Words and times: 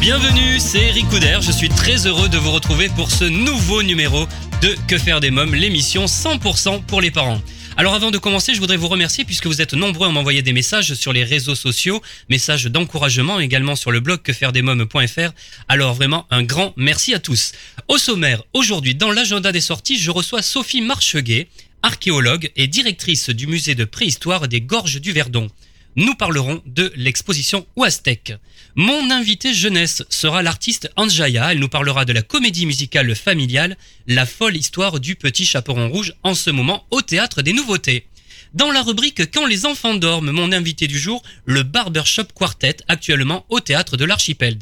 Bienvenue, 0.00 0.58
c'est 0.58 0.80
Eric 0.80 1.10
Couder. 1.10 1.40
Je 1.42 1.52
suis 1.52 1.68
très 1.68 2.06
heureux 2.06 2.30
de 2.30 2.38
vous 2.38 2.52
retrouver 2.52 2.88
pour 2.88 3.10
ce 3.10 3.24
nouveau 3.24 3.82
numéro 3.82 4.26
de 4.62 4.74
Que 4.88 4.96
faire 4.96 5.20
des 5.20 5.30
mômes, 5.30 5.54
l'émission 5.54 6.06
100% 6.06 6.86
pour 6.86 7.02
les 7.02 7.10
parents. 7.10 7.42
Alors 7.76 7.92
avant 7.92 8.10
de 8.10 8.16
commencer, 8.16 8.54
je 8.54 8.60
voudrais 8.60 8.78
vous 8.78 8.88
remercier 8.88 9.26
puisque 9.26 9.46
vous 9.46 9.60
êtes 9.60 9.74
nombreux 9.74 10.08
à 10.08 10.10
m'envoyer 10.10 10.40
des 10.40 10.54
messages 10.54 10.94
sur 10.94 11.12
les 11.12 11.22
réseaux 11.22 11.54
sociaux, 11.54 12.00
messages 12.30 12.64
d'encouragement 12.64 13.40
également 13.40 13.76
sur 13.76 13.90
le 13.90 14.00
blog 14.00 14.22
quefairedesmômes.fr. 14.22 15.32
Alors 15.68 15.92
vraiment 15.92 16.26
un 16.30 16.44
grand 16.44 16.72
merci 16.78 17.12
à 17.12 17.18
tous. 17.18 17.52
Au 17.86 17.98
sommaire, 17.98 18.42
aujourd'hui 18.54 18.94
dans 18.94 19.12
l'agenda 19.12 19.52
des 19.52 19.60
sorties, 19.60 19.98
je 19.98 20.10
reçois 20.10 20.40
Sophie 20.40 20.80
Marcheguet, 20.80 21.46
archéologue 21.82 22.50
et 22.56 22.68
directrice 22.68 23.28
du 23.28 23.46
musée 23.46 23.74
de 23.74 23.84
préhistoire 23.84 24.48
des 24.48 24.62
Gorges 24.62 24.98
du 24.98 25.12
Verdon. 25.12 25.50
Nous 25.96 26.14
parlerons 26.14 26.62
de 26.66 26.92
l'exposition 26.94 27.66
Ouastec. 27.74 28.34
Mon 28.76 29.10
invité 29.10 29.52
jeunesse 29.52 30.04
sera 30.08 30.40
l'artiste 30.40 30.88
Anjaya. 30.94 31.50
Elle 31.50 31.58
nous 31.58 31.68
parlera 31.68 32.04
de 32.04 32.12
la 32.12 32.22
comédie 32.22 32.64
musicale 32.64 33.16
familiale 33.16 33.76
La 34.06 34.24
folle 34.24 34.56
histoire 34.56 35.00
du 35.00 35.16
petit 35.16 35.44
chaperon 35.44 35.88
rouge 35.88 36.14
en 36.22 36.34
ce 36.36 36.50
moment 36.50 36.86
au 36.92 37.02
théâtre 37.02 37.42
des 37.42 37.52
nouveautés. 37.52 38.06
Dans 38.54 38.70
la 38.70 38.82
rubrique 38.82 39.32
Quand 39.32 39.46
les 39.46 39.66
enfants 39.66 39.94
dorment, 39.94 40.30
mon 40.30 40.52
invité 40.52 40.86
du 40.86 40.98
jour, 40.98 41.24
le 41.44 41.64
Barbershop 41.64 42.26
Quartet, 42.36 42.76
actuellement 42.86 43.44
au 43.48 43.58
théâtre 43.58 43.96
de 43.96 44.04
l'Archipel. 44.04 44.58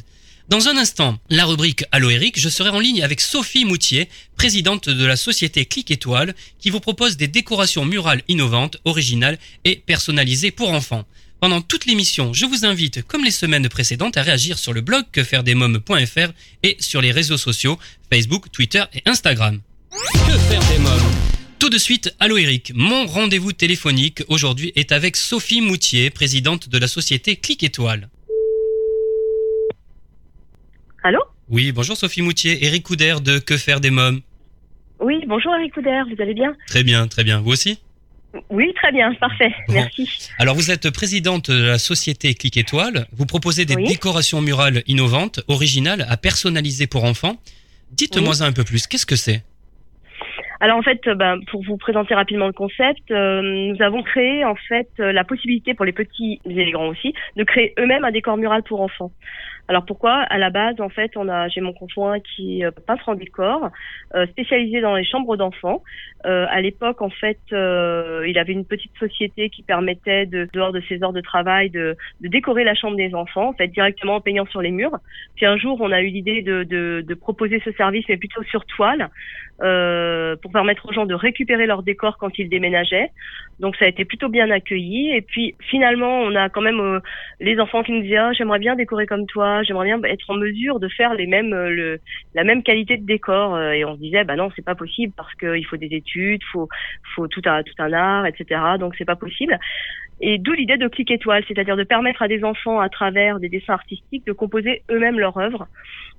Dans 0.49 0.67
un 0.67 0.77
instant, 0.77 1.19
la 1.29 1.45
rubrique 1.45 1.83
Allo 1.91 2.09
Eric, 2.09 2.39
je 2.39 2.49
serai 2.49 2.71
en 2.71 2.79
ligne 2.79 3.03
avec 3.03 3.21
Sophie 3.21 3.65
Moutier, 3.65 4.09
présidente 4.35 4.89
de 4.89 5.05
la 5.05 5.15
société 5.15 5.65
Clic 5.65 5.91
Étoile, 5.91 6.33
qui 6.57 6.71
vous 6.71 6.79
propose 6.79 7.17
des 7.17 7.27
décorations 7.27 7.85
murales 7.85 8.23
innovantes, 8.27 8.77
originales 8.83 9.37
et 9.63 9.75
personnalisées 9.75 10.49
pour 10.49 10.71
enfants. 10.71 11.05
Pendant 11.39 11.61
toute 11.61 11.85
l'émission, 11.85 12.33
je 12.33 12.47
vous 12.47 12.65
invite, 12.65 13.03
comme 13.03 13.23
les 13.23 13.29
semaines 13.29 13.69
précédentes, 13.69 14.17
à 14.17 14.23
réagir 14.23 14.57
sur 14.57 14.73
le 14.73 14.81
blog 14.81 15.05
quefairedesmômes.fr 15.11 16.31
et 16.63 16.77
sur 16.79 16.99
les 16.99 17.11
réseaux 17.11 17.37
sociaux 17.37 17.77
Facebook, 18.11 18.51
Twitter 18.51 18.83
et 18.95 19.03
Instagram. 19.05 19.61
Que 19.91 20.37
faire 20.49 20.67
des 20.67 20.79
mômes? 20.79 21.13
Tout 21.59 21.69
de 21.69 21.77
suite, 21.77 22.15
allô 22.19 22.37
Eric. 22.37 22.71
Mon 22.73 23.05
rendez-vous 23.05 23.53
téléphonique 23.53 24.23
aujourd'hui 24.29 24.71
est 24.75 24.93
avec 24.93 25.15
Sophie 25.15 25.61
Moutier, 25.61 26.09
présidente 26.09 26.69
de 26.69 26.77
la 26.79 26.87
société 26.87 27.35
Clic 27.35 27.61
Étoile. 27.61 28.09
Allô 31.03 31.19
Oui, 31.49 31.71
bonjour 31.71 31.95
Sophie 31.95 32.21
Moutier, 32.21 32.65
Eric 32.65 32.83
Couder 32.83 33.15
de 33.23 33.39
Que 33.39 33.57
faire 33.57 33.79
des 33.79 33.91
mômes. 33.91 34.21
Oui, 34.99 35.23
bonjour 35.27 35.53
Eric 35.55 35.73
Couder, 35.73 36.01
vous 36.13 36.21
allez 36.21 36.33
bien 36.33 36.55
Très 36.67 36.83
bien, 36.83 37.07
très 37.07 37.23
bien. 37.23 37.39
Vous 37.39 37.51
aussi 37.51 37.79
Oui, 38.49 38.73
très 38.75 38.91
bien, 38.91 39.13
parfait, 39.15 39.51
Bon. 39.67 39.75
merci. 39.75 40.29
Alors 40.37 40.55
vous 40.55 40.71
êtes 40.71 40.89
présidente 40.91 41.49
de 41.49 41.63
la 41.67 41.77
société 41.79 42.33
Clic 42.33 42.57
Étoile. 42.57 43.07
Vous 43.13 43.25
proposez 43.25 43.65
des 43.65 43.75
Oui. 43.75 43.85
décorations 43.87 44.41
murales 44.41 44.83
innovantes, 44.87 45.39
originales, 45.47 46.05
à 46.09 46.17
personnaliser 46.17 46.87
pour 46.87 47.05
enfants. 47.05 47.37
Dites-moi 47.91 48.43
un 48.43 48.51
peu 48.51 48.63
plus, 48.65 48.85
qu'est-ce 48.85 49.05
que 49.05 49.15
c'est 49.15 49.41
Alors 50.59 50.77
en 50.77 50.81
fait, 50.83 50.99
euh, 51.07 51.15
ben, 51.15 51.39
pour 51.49 51.63
vous 51.63 51.77
présenter 51.77 52.13
rapidement 52.13 52.47
le 52.47 52.53
concept, 52.53 53.09
euh, 53.09 53.41
nous 53.41 53.81
avons 53.81 54.03
créé 54.03 54.43
en 54.43 54.55
fait 54.67 54.89
euh, 54.99 55.13
la 55.13 55.23
possibilité 55.23 55.73
pour 55.73 55.85
les 55.85 55.93
petits 55.93 56.41
et 56.45 56.53
les 56.53 56.71
grands 56.71 56.89
aussi 56.89 57.13
de 57.37 57.43
créer 57.45 57.73
eux-mêmes 57.79 58.03
un 58.03 58.11
décor 58.11 58.35
mural 58.35 58.63
pour 58.63 58.81
enfants. 58.81 59.11
Alors 59.69 59.85
pourquoi? 59.85 60.13
À 60.13 60.39
la 60.39 60.49
base, 60.49 60.81
en 60.81 60.89
fait, 60.89 61.11
on 61.15 61.29
a 61.29 61.47
j'ai 61.47 61.61
mon 61.61 61.73
conjoint 61.73 62.19
qui 62.19 62.61
est 62.61 62.65
euh, 62.65 62.71
peintre 62.71 63.07
en 63.07 63.13
décor, 63.13 63.69
euh, 64.15 64.25
spécialisé 64.25 64.81
dans 64.81 64.95
les 64.95 65.05
chambres 65.05 65.37
d'enfants. 65.37 65.83
Euh, 66.25 66.47
à 66.49 66.59
l'époque, 66.59 67.03
en 67.03 67.11
fait, 67.11 67.37
euh, 67.53 68.25
il 68.27 68.39
avait 68.39 68.53
une 68.53 68.65
petite 68.65 68.97
société 68.97 69.51
qui 69.51 69.61
permettait 69.61 70.25
de 70.25 70.49
dehors 70.53 70.71
de 70.71 70.81
ses 70.89 71.03
heures 71.03 71.13
de 71.13 71.21
travail 71.21 71.69
de, 71.69 71.95
de 72.19 72.27
décorer 72.27 72.63
la 72.63 72.73
chambre 72.73 72.97
des 72.97 73.13
enfants, 73.13 73.49
en 73.49 73.53
fait, 73.53 73.67
directement 73.67 74.15
en 74.15 74.21
peignant 74.21 74.47
sur 74.47 74.63
les 74.63 74.71
murs. 74.71 74.97
Puis 75.35 75.45
un 75.45 75.55
jour, 75.55 75.77
on 75.79 75.91
a 75.91 76.01
eu 76.01 76.07
l'idée 76.07 76.41
de, 76.41 76.63
de, 76.63 77.05
de 77.07 77.13
proposer 77.13 77.61
ce 77.63 77.71
service, 77.73 78.05
mais 78.09 78.17
plutôt 78.17 78.41
sur 78.43 78.65
toile, 78.65 79.09
euh, 79.61 80.35
pour 80.41 80.51
permettre 80.51 80.87
aux 80.87 80.93
gens 80.93 81.05
de 81.05 81.13
récupérer 81.13 81.67
leur 81.67 81.83
décor 81.83 82.17
quand 82.17 82.39
ils 82.39 82.49
déménageaient. 82.49 83.11
Donc 83.59 83.75
ça 83.75 83.85
a 83.85 83.87
été 83.89 84.05
plutôt 84.05 84.29
bien 84.29 84.49
accueilli. 84.49 85.13
Et 85.13 85.21
puis 85.21 85.55
finalement, 85.59 86.21
on 86.21 86.33
a 86.35 86.49
quand 86.49 86.61
même 86.61 86.79
euh, 86.79 86.99
les 87.39 87.59
enfants 87.59 87.83
qui 87.83 87.91
nous 87.91 88.01
disaient 88.01 88.17
ah, 88.17 88.31
j'aimerais 88.33 88.59
bien 88.59 88.75
décorer 88.75 89.05
comme 89.05 89.25
toi, 89.25 89.58
j'aimerais 89.63 89.85
bien 89.85 90.01
être 90.03 90.29
en 90.29 90.35
mesure 90.35 90.79
de 90.79 90.87
faire 90.89 91.13
les 91.13 91.27
mêmes 91.27 91.53
euh, 91.53 91.69
le, 91.69 91.99
la 92.33 92.43
même 92.43 92.63
qualité 92.63 92.97
de 92.97 93.05
décor. 93.05 93.55
Euh, 93.55 93.71
Et 93.71 93.85
on 93.85 93.95
se 93.95 93.99
disait 93.99 94.23
bah 94.23 94.35
non, 94.35 94.49
c'est 94.55 94.65
pas 94.65 94.75
possible 94.75 95.13
parce 95.15 95.33
qu'il 95.35 95.65
faut 95.65 95.77
des 95.77 95.93
études, 95.93 96.41
faut 96.51 96.67
faut 97.15 97.27
tout 97.27 97.41
un 97.45 97.63
tout 97.63 97.73
un 97.79 97.93
art, 97.93 98.25
etc. 98.25 98.61
Donc 98.79 98.95
c'est 98.97 99.05
pas 99.05 99.15
possible. 99.15 99.57
Et 100.21 100.37
d'où 100.37 100.51
l'idée 100.51 100.77
de 100.77 100.87
clic 100.87 101.09
étoile, 101.11 101.43
c'est-à-dire 101.47 101.77
de 101.77 101.83
permettre 101.83 102.21
à 102.21 102.27
des 102.27 102.43
enfants 102.43 102.79
à 102.79 102.89
travers 102.89 103.39
des 103.39 103.47
dessins 103.47 103.73
artistiques 103.73 104.25
de 104.25 104.33
composer 104.33 104.83
eux-mêmes 104.91 105.17
leur 105.17 105.37
œuvre 105.37 105.67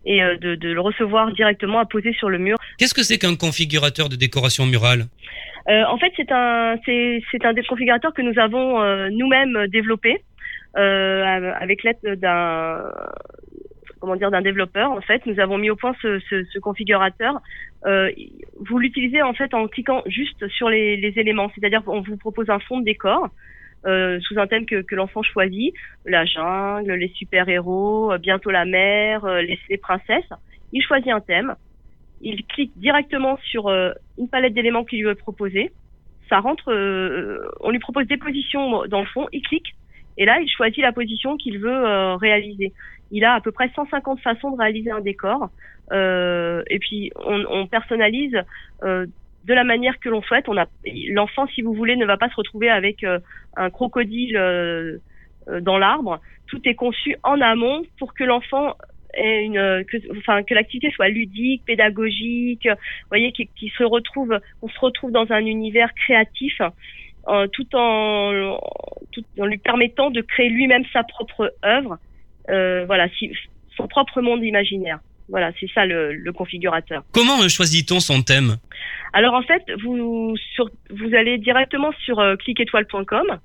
et 0.07 0.23
euh, 0.23 0.37
de, 0.39 0.55
de 0.55 0.73
le 0.73 0.81
recevoir 0.81 1.33
directement 1.33 1.79
à 1.79 1.85
poser 1.85 2.13
sur 2.15 2.31
le 2.31 2.39
mur. 2.39 2.57
Qu'est-ce 2.79 2.95
que 2.95 3.03
c'est 3.03 3.19
qu'un 3.19 3.37
configurateur 3.37 4.09
de 4.09 4.17
décoration 4.17 4.65
murale? 4.65 5.05
Euh, 5.69 5.85
en 5.85 5.99
fait, 5.99 6.13
c'est 6.17 6.33
un 6.33 6.77
c'est 6.87 7.45
un 7.45 7.53
des 7.53 7.63
configurateurs 7.63 8.15
que 8.15 8.23
nous 8.23 8.39
avons 8.39 8.81
euh, 8.81 9.09
nous-mêmes 9.11 9.67
développé 9.69 10.23
avec 10.75 11.83
l'aide 11.83 12.21
d'un 12.21 12.85
comment 14.01 14.17
dire 14.17 14.31
d'un 14.31 14.41
développeur. 14.41 14.93
En 14.93 15.01
fait, 15.03 15.27
nous 15.27 15.39
avons 15.41 15.59
mis 15.59 15.69
au 15.71 15.77
point 15.77 15.95
ce, 16.01 16.19
ce, 16.21 16.45
ce 16.45 16.59
configurateur. 16.59 17.41
Euh, 17.85 18.11
vous 18.59 18.79
l'utilisez 18.79 19.21
en 19.23 19.35
fait 19.35 19.53
en 19.53 19.69
cliquant 19.69 20.03
juste 20.07 20.49
sur 20.49 20.71
les, 20.71 20.97
les 20.97 21.19
éléments, 21.19 21.51
c'est-à-dire 21.55 21.85
qu'on 21.85 22.01
vous 22.01 22.17
propose 22.17 22.49
un 22.49 22.61
fond 22.61 22.79
de 22.81 22.85
décor. 22.85 23.29
euh, 23.87 24.21
sous 24.21 24.39
un 24.39 24.47
thème 24.47 24.67
que, 24.67 24.83
que 24.83 24.95
l'enfant 24.95 25.23
choisit, 25.23 25.75
la 26.05 26.25
jungle, 26.25 26.93
les 26.95 27.09
super-héros, 27.09 28.13
euh, 28.13 28.19
bientôt 28.19 28.51
la 28.51 28.65
mer, 28.65 29.25
euh, 29.25 29.43
les, 29.43 29.59
les 29.69 29.79
princesses. 29.79 30.29
Il 30.73 30.83
choisit 30.83 31.11
un 31.11 31.21
thème, 31.21 31.55
il 32.21 32.45
clique 32.47 32.73
directement 32.77 33.39
sur 33.39 33.69
euh, 33.69 33.93
une 34.19 34.29
palette 34.29 34.55
d'éléments 34.55 34.85
qu'il 34.85 34.99
lui 35.01 35.07
veut 35.07 35.15
proposer. 35.15 35.71
Ça 36.29 36.39
rentre, 36.39 36.71
euh, 36.73 37.41
on 37.61 37.71
lui 37.71 37.81
propose 37.81 38.07
des 38.07 38.17
positions 38.19 38.87
dans 38.87 39.01
le 39.01 39.07
fond, 39.07 39.27
il 39.33 39.43
clique 39.43 39.75
et 40.21 40.27
là 40.27 40.39
il 40.41 40.49
choisit 40.49 40.83
la 40.83 40.93
position 40.93 41.37
qu'il 41.37 41.59
veut 41.59 41.85
euh, 41.87 42.15
réaliser. 42.17 42.73
Il 43.11 43.25
a 43.25 43.35
à 43.35 43.41
peu 43.41 43.51
près 43.51 43.71
150 43.75 44.21
façons 44.21 44.53
de 44.53 44.59
réaliser 44.59 44.91
un 44.91 45.01
décor 45.01 45.51
euh, 45.93 46.63
et 46.69 46.79
puis 46.79 47.11
on, 47.17 47.45
on 47.49 47.67
personnalise 47.67 48.37
euh, 48.85 49.07
de 49.47 49.55
la 49.55 49.65
manière 49.65 49.99
que 49.99 50.11
l'on 50.11 50.23
souhaite. 50.23 50.45
L'enfant, 51.09 51.47
si 51.49 51.63
vous 51.63 51.73
voulez, 51.73 51.97
ne 51.97 52.05
va 52.05 52.19
pas 52.19 52.29
se 52.29 52.37
retrouver 52.37 52.69
avec 52.69 53.07
un 53.57 53.71
crocodile 53.71 54.39
dans 55.63 55.79
l'arbre. 55.79 56.21
Tout 56.47 56.61
est 56.67 56.75
conçu 56.75 57.17
en 57.23 57.41
amont 57.41 57.83
pour 57.99 58.13
que 58.13 58.23
l'enfant 58.23 58.77
une, 59.17 59.85
que, 59.85 60.19
enfin, 60.19 60.43
que 60.43 60.53
l'activité 60.53 60.91
soit 60.91 61.09
ludique, 61.09 61.65
pédagogique. 61.65 62.69
Vous 62.69 63.09
voyez, 63.09 63.33
se 63.33 63.83
retrouve, 63.83 64.39
on 64.61 64.69
se 64.69 64.79
retrouve 64.79 65.11
dans 65.11 65.33
un 65.33 65.45
univers 65.47 65.95
créatif. 65.95 66.61
Euh, 67.29 67.47
tout 67.53 67.67
en 67.75 68.59
tout 69.13 69.25
en 69.39 69.47
lui 69.47 69.59
permettant 69.59 70.11
de 70.11 70.21
créer 70.21 70.49
lui-même 70.49 70.85
sa 70.93 71.03
propre 71.03 71.53
œuvre, 71.65 71.99
euh, 72.49 72.85
voilà, 72.87 73.09
si, 73.19 73.33
son 73.77 73.89
propre 73.89 74.21
monde 74.21 74.43
imaginaire. 74.45 75.01
Voilà, 75.29 75.53
c'est 75.61 75.71
ça 75.73 75.87
le, 75.87 76.13
le 76.13 76.33
configurateur. 76.33 77.05
Comment 77.13 77.49
choisit-on 77.49 78.01
son 78.01 78.23
thème? 78.23 78.57
Alors 79.13 79.35
en 79.35 79.43
fait, 79.43 79.63
vous 79.83 80.37
sur, 80.55 80.69
vous 80.91 81.15
allez 81.15 81.39
directement 81.39 81.93
sur 82.05 82.19
euh, 82.19 82.37
cliquetoile.com. 82.37 83.39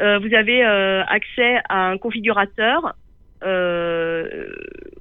Euh, 0.00 0.18
vous 0.18 0.32
avez 0.34 0.64
euh, 0.64 1.02
accès 1.06 1.58
à 1.68 1.88
un 1.88 1.98
configurateur. 1.98 2.94
Euh, 3.44 4.48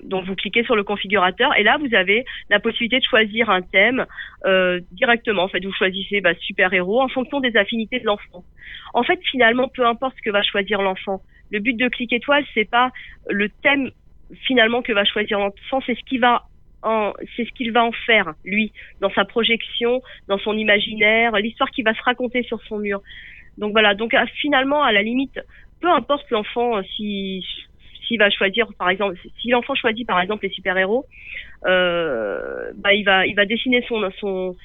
donc 0.03 0.25
vous 0.25 0.35
cliquez 0.35 0.63
sur 0.63 0.75
le 0.75 0.83
configurateur 0.83 1.57
et 1.57 1.63
là 1.63 1.77
vous 1.79 1.93
avez 1.95 2.23
la 2.49 2.59
possibilité 2.59 2.99
de 2.99 3.03
choisir 3.03 3.49
un 3.49 3.61
thème 3.61 4.05
euh, 4.45 4.79
directement. 4.91 5.43
En 5.43 5.47
fait, 5.47 5.63
vous 5.65 5.73
choisissez 5.73 6.21
bah, 6.21 6.35
super 6.35 6.71
héros 6.73 7.01
en 7.01 7.07
fonction 7.07 7.39
des 7.39 7.55
affinités 7.57 7.99
de 7.99 8.05
l'enfant. 8.05 8.43
En 8.93 9.03
fait, 9.03 9.19
finalement, 9.31 9.67
peu 9.67 9.85
importe 9.85 10.15
ce 10.17 10.21
que 10.21 10.29
va 10.29 10.43
choisir 10.43 10.81
l'enfant. 10.81 11.21
Le 11.51 11.59
but 11.59 11.75
de 11.75 11.87
Clic 11.87 12.13
Étoile, 12.13 12.45
c'est 12.53 12.69
pas 12.69 12.91
le 13.29 13.49
thème 13.49 13.91
finalement 14.43 14.81
que 14.81 14.91
va 14.91 15.05
choisir 15.05 15.39
l'enfant, 15.39 15.81
c'est 15.85 15.95
ce 15.95 16.03
qui 16.03 16.17
va 16.17 16.43
c'est 17.35 17.43
ce 17.43 17.51
qu'il 17.51 17.71
va 17.73 17.83
en 17.83 17.91
faire 17.91 18.33
lui 18.45 18.71
dans 19.01 19.09
sa 19.09 19.25
projection, 19.25 20.01
dans 20.29 20.37
son 20.37 20.57
imaginaire, 20.57 21.33
l'histoire 21.33 21.69
qu'il 21.71 21.83
va 21.83 21.93
se 21.93 22.01
raconter 22.01 22.43
sur 22.43 22.61
son 22.63 22.77
mur. 22.77 23.01
Donc 23.57 23.71
voilà. 23.71 23.93
Donc 23.95 24.13
à- 24.13 24.25
finalement, 24.27 24.83
à 24.83 24.91
la 24.91 25.01
limite, 25.01 25.39
peu 25.81 25.89
importe 25.89 26.29
l'enfant 26.31 26.77
euh, 26.77 26.81
si 26.95 27.45
s'il 28.07 28.19
va 28.19 28.29
choisir 28.29 28.67
par 28.79 28.89
exemple 28.89 29.17
si 29.41 29.49
l'enfant 29.49 29.75
choisit 29.75 30.07
par 30.07 30.19
exemple 30.19 30.45
les 30.45 30.51
super 30.51 30.77
héros 30.77 31.05
euh, 31.65 32.71
bah 32.75 32.93
il 32.93 33.03
va 33.03 33.25
il 33.25 33.35
va 33.35 33.45
dessiner 33.45 33.83
son 33.87 34.09
son 34.19 34.55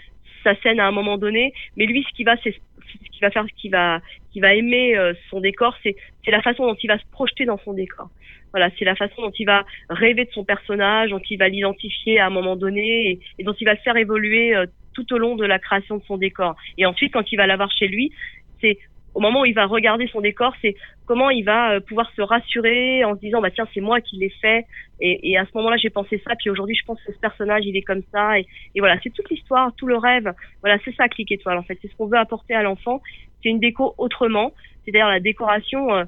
sa 0.43 0.55
scène 0.56 0.81
à 0.81 0.87
un 0.87 0.93
moment 0.93 1.19
donné. 1.19 1.53
Mais 1.77 1.87
lui, 1.87 2.05
ce 2.09 2.15
qui 2.15 2.25
va, 2.25 2.37
c'est 2.43 2.53
ce 2.53 3.11
qui 3.11 3.21
va 3.21 3.31
faire, 3.31 3.44
ce 3.44 3.61
qui 3.61 3.69
va, 3.69 4.00
qui 4.33 4.41
va 4.41 4.55
aimer 4.55 4.97
son 5.31 5.41
décor, 5.41 5.77
c'est 5.83 5.97
c'est 6.25 6.31
la 6.31 6.43
façon 6.43 6.67
dont 6.67 6.77
il 6.83 6.89
va 6.89 6.99
se 6.99 7.05
projeter 7.11 7.44
dans 7.44 7.59
son 7.59 7.73
décor. 7.73 8.11
Voilà, 8.53 8.69
c'est 8.79 8.85
la 8.85 8.94
façon 8.94 9.23
dont 9.23 9.33
il 9.39 9.47
va 9.47 9.65
rêver 9.89 10.27
de 10.27 10.31
son 10.31 10.44
personnage, 10.44 11.11
dont 11.11 11.23
il 11.31 11.39
va 11.39 11.49
l'identifier 11.49 12.19
à 12.19 12.27
un 12.27 12.31
moment 12.31 12.55
donné 12.55 13.19
et, 13.39 13.44
dont 13.44 13.55
il 13.59 13.65
va 13.65 13.73
le 13.73 13.79
faire 13.79 13.97
évoluer 13.97 14.55
tout 14.94 15.11
au 15.15 15.19
long 15.19 15.37
de 15.37 15.47
la 15.47 15.59
création 15.59 15.97
de 15.97 16.03
son 16.03 16.19
décor. 16.19 16.55
Et 16.77 16.85
ensuite, 16.85 17.15
quand 17.15 17.33
il 17.33 17.37
va 17.37 17.47
l'avoir 17.47 17.71
chez 17.73 17.89
lui, 17.89 18.12
c'est 18.61 18.79
au 19.14 19.20
moment 19.20 19.43
où 19.43 19.44
il 19.44 19.55
va 19.55 19.67
regarder 19.67 20.06
son 20.09 20.20
décor, 20.20 20.55
c'est 20.62 20.75
comment 21.06 21.31
il 21.31 21.44
va 21.44 21.73
euh, 21.73 21.81
pouvoir 21.81 22.11
se 22.17 22.23
rassurer 22.23 23.05
en 23.05 23.14
se 23.14 23.20
disant 23.20 23.41
bah 23.41 23.50
tiens 23.50 23.67
c'est 23.75 23.81
moi 23.81 24.00
qui 24.00 24.17
l'ai 24.17 24.31
fait. 24.41 24.67
Et, 25.00 25.32
et, 25.32 25.38
à 25.38 25.44
ce 25.44 25.50
moment-là 25.55 25.76
j'ai 25.76 25.91
pensé 25.91 26.23
ça. 26.26 26.35
Puis 26.37 26.49
aujourd'hui 26.49 26.75
je 26.75 26.85
pense 26.85 26.99
que 27.03 27.12
ce 27.12 27.19
personnage 27.19 27.64
il 27.67 27.76
est 27.76 27.82
comme 27.82 28.03
ça. 28.12 28.38
Et, 28.38 28.47
et 28.75 28.81
voilà 28.81 28.97
c'est 29.03 29.11
toute 29.11 29.29
l'histoire 29.31 29.73
tout 29.76 29.87
le 29.87 29.97
rêve. 29.97 30.32
Voilà 30.62 30.79
c'est 30.85 30.94
ça 30.94 31.09
clic 31.09 31.31
étoile 31.31 31.59
en 31.59 31.62
fait. 31.62 31.79
C'est 31.82 31.88
ce 31.88 31.97
qu'on 31.97 32.06
veut 32.06 32.19
apporter 32.19 32.55
à 32.55 32.62
l'enfant. 32.62 33.03
C'est 33.43 33.50
une 33.50 33.61
déco 33.61 33.94
autrement. 33.99 34.53
C'est-à-dire 34.85 35.09
la 35.09 35.20
décoration 35.20 35.94
euh, 35.94 36.05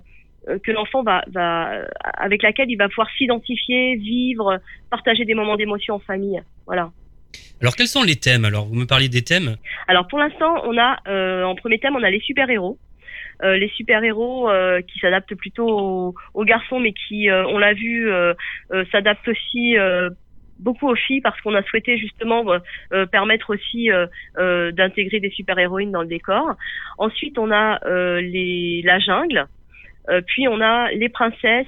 euh, 0.49 0.59
que 0.59 0.73
l'enfant 0.73 1.03
va, 1.03 1.25
va 1.29 1.85
avec 2.15 2.43
laquelle 2.43 2.71
il 2.71 2.77
va 2.77 2.89
pouvoir 2.89 3.09
s'identifier 3.19 3.97
vivre 3.97 4.59
partager 4.91 5.25
des 5.25 5.35
moments 5.35 5.57
d'émotion 5.57 5.97
en 5.97 6.01
famille. 6.01 6.43
Voilà. 6.67 6.91
Alors 7.61 7.77
quels 7.77 7.89
sont 7.89 8.03
les 8.03 8.17
thèmes? 8.17 8.45
Alors 8.45 8.67
vous 8.67 8.77
me 8.77 8.87
parliez 8.87 9.09
des 9.09 9.23
thèmes? 9.23 9.57
Alors 9.89 10.07
pour 10.07 10.19
l'instant 10.19 10.55
on 10.65 10.79
a 10.79 10.97
en 11.45 11.55
premier 11.55 11.79
thème 11.79 11.97
on 11.97 12.03
a 12.03 12.11
les 12.11 12.21
super 12.21 12.49
héros 12.49 12.79
euh, 13.45 13.57
les 13.59 13.69
super-héros 13.69 14.49
euh, 14.49 14.81
qui 14.81 14.99
s'adaptent 15.01 15.35
plutôt 15.35 16.15
aux, 16.33 16.45
garçons, 16.45 16.81
mais 16.81 16.93
qui, 16.93 17.29
euh, 17.29 17.45
on 17.47 17.59
l'a 17.59 17.75
vu, 17.75 18.11
s'adaptent 18.91 19.29
aussi 19.29 19.77
beaucoup 20.61 20.89
aux 20.89 20.95
filles 20.95 21.21
parce 21.21 21.39
qu'on 21.41 21.55
a 21.55 21.63
souhaité 21.63 21.99
justement 21.99 22.45
permettre 23.11 23.55
aussi 23.55 23.89
d'intégrer 24.37 25.21
des 25.21 25.31
super-héroïnes 25.31 25.93
dans 25.93 26.03
le 26.03 26.09
décor. 26.09 26.55
Ensuite, 26.99 27.39
on 27.39 27.51
a 27.51 27.81
les, 28.21 28.83
la 28.85 28.99
jungle. 28.99 29.47
puis 30.27 30.49
on 30.49 30.61
a 30.61 30.91
les 30.93 31.09
princesses, 31.09 31.67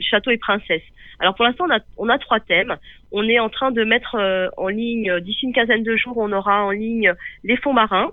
château 0.00 0.30
et 0.30 0.38
princesses. 0.38 0.82
Alors 1.20 1.36
pour 1.36 1.44
l'instant 1.44 1.66
on 1.68 1.74
a, 1.74 1.78
on 1.96 2.08
a 2.08 2.18
trois 2.18 2.40
thèmes. 2.40 2.76
On 3.12 3.28
est 3.28 3.38
en 3.38 3.48
train 3.48 3.70
de 3.70 3.84
mettre 3.84 4.16
en 4.56 4.68
ligne 4.68 5.20
d'ici 5.20 5.46
une 5.46 5.52
quinzaine 5.52 5.82
de 5.82 5.96
jours, 5.96 6.16
on 6.18 6.32
aura 6.32 6.64
en 6.64 6.70
ligne 6.70 7.12
les 7.44 7.56
fonds 7.56 7.72
marins. 7.72 8.12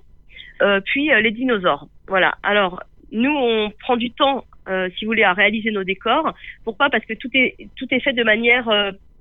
Euh, 0.61 0.79
puis 0.83 1.11
euh, 1.11 1.21
les 1.21 1.31
dinosaures. 1.31 1.87
Voilà. 2.07 2.35
Alors 2.43 2.83
nous, 3.11 3.33
on 3.35 3.71
prend 3.79 3.97
du 3.97 4.11
temps, 4.11 4.45
euh, 4.69 4.89
si 4.97 5.05
vous 5.05 5.09
voulez, 5.11 5.23
à 5.23 5.33
réaliser 5.33 5.71
nos 5.71 5.83
décors. 5.83 6.33
Pourquoi? 6.63 6.89
Parce 6.89 7.05
que 7.05 7.13
tout 7.13 7.29
est 7.33 7.55
tout 7.75 7.87
est 7.91 7.99
fait 7.99 8.13
de 8.13 8.23
manière 8.23 8.69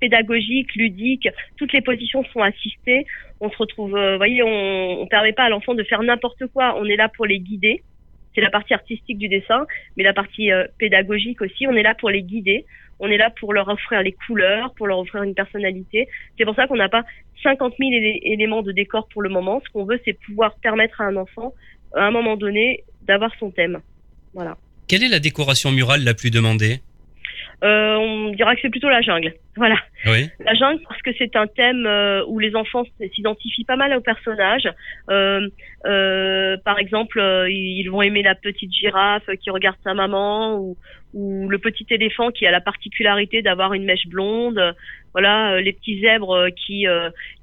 pédagogique, 0.01 0.75
ludique. 0.75 1.29
Toutes 1.57 1.73
les 1.73 1.81
positions 1.81 2.25
sont 2.33 2.41
assistées. 2.41 3.07
On 3.41 3.51
se 3.51 3.57
retrouve, 3.57 3.91
vous 3.91 4.17
voyez, 4.17 4.43
on, 4.43 5.03
on 5.03 5.07
permet 5.07 5.33
pas 5.33 5.45
à 5.45 5.49
l'enfant 5.49 5.75
de 5.75 5.83
faire 5.83 6.03
n'importe 6.03 6.47
quoi. 6.53 6.77
On 6.79 6.85
est 6.85 6.97
là 6.97 7.09
pour 7.09 7.27
les 7.27 7.41
guider. 7.41 7.83
C'est 8.35 8.41
la 8.41 8.51
partie 8.51 8.75
artistique 8.75 9.19
du 9.19 9.29
dessin, 9.29 9.67
mais 9.97 10.05
la 10.05 10.13
partie 10.13 10.51
pédagogique 10.79 11.43
aussi. 11.43 11.67
On 11.67 11.73
est 11.73 11.83
là 11.83 11.95
pour 11.95 12.11
les 12.11 12.23
guider. 12.23 12.65
On 13.01 13.09
est 13.09 13.17
là 13.17 13.31
pour 13.31 13.53
leur 13.53 13.69
offrir 13.69 14.03
les 14.03 14.13
couleurs, 14.13 14.75
pour 14.75 14.87
leur 14.87 14.99
offrir 14.99 15.23
une 15.23 15.35
personnalité. 15.35 16.07
C'est 16.39 16.45
pour 16.45 16.55
ça 16.55 16.67
qu'on 16.67 16.77
n'a 16.77 16.89
pas 16.89 17.03
50 17.43 17.75
000 17.79 17.91
éléments 18.23 18.63
de 18.63 18.73
décor 18.73 19.09
pour 19.09 19.23
le 19.23 19.31
moment. 19.31 19.61
Ce 19.65 19.71
qu'on 19.73 19.85
veut, 19.85 20.01
c'est 20.05 20.13
pouvoir 20.13 20.55
permettre 20.63 21.01
à 21.01 21.05
un 21.05 21.17
enfant, 21.17 21.55
à 21.97 22.05
un 22.05 22.11
moment 22.11 22.37
donné, 22.37 22.85
d'avoir 23.03 23.35
son 23.39 23.51
thème. 23.51 23.81
Voilà. 24.35 24.57
Quelle 24.87 25.03
est 25.03 25.09
la 25.09 25.19
décoration 25.19 25.73
murale 25.73 26.05
la 26.05 26.15
plus 26.15 26.31
demandée? 26.31 26.81
Euh, 27.63 27.97
on 27.97 28.31
dira 28.31 28.55
que 28.55 28.63
c'est 28.63 28.71
plutôt 28.71 28.89
la 28.89 29.03
jungle. 29.03 29.35
Voilà. 29.57 29.77
Oui. 30.07 30.31
La 30.41 30.55
jungle 30.55 30.83
parce 30.89 31.03
que 31.03 31.11
c'est 31.19 31.37
un 31.37 31.47
thème 31.47 31.87
euh, 31.87 32.25
où 32.27 32.39
les 32.39 32.57
enfants 32.57 32.85
s'identifient 33.15 33.65
pas 33.65 33.77
mal 33.77 33.95
au 33.95 34.01
personnage. 34.01 34.69
Euh, 35.11 35.47
euh, 35.85 36.57
par 36.65 36.79
exemple, 36.79 37.21
ils 37.49 37.89
vont 37.91 38.01
aimer 38.01 38.23
la 38.23 38.35
petite 38.35 38.73
girafe 38.73 39.29
qui 39.43 39.51
regarde 39.51 39.77
sa 39.85 39.93
maman 39.93 40.57
ou, 40.57 40.77
ou 41.13 41.49
le 41.51 41.59
petit 41.59 41.87
éléphant 41.91 42.31
qui 42.31 42.47
a 42.47 42.51
la 42.51 42.63
particularité 42.63 43.43
d'avoir 43.43 43.75
une 43.75 43.85
mèche 43.85 44.07
blonde. 44.07 44.75
Voilà, 45.13 45.61
les 45.61 45.73
petits 45.73 46.01
zèbres 46.01 46.49
qui 46.57 46.87